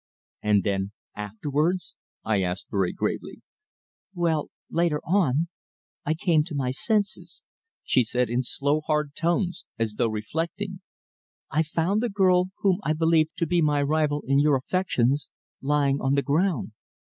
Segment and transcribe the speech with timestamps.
[0.41, 1.93] "And then afterwards?"
[2.25, 3.43] I asked very gravely.
[4.15, 5.49] "When, later on
[6.07, 7.43] I came to my senses,"
[7.83, 10.81] she said in slow, hard tones, as though reflecting,
[11.51, 15.29] "I found the girl whom I believed to be my rival in your affections
[15.61, 16.71] lying on the ground.